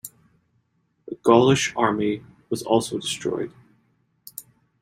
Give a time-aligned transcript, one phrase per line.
[1.07, 3.53] The Gaulish army was also destroyed.